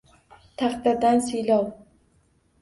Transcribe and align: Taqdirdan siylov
Taqdirdan 0.61 1.21
siylov 1.27 1.69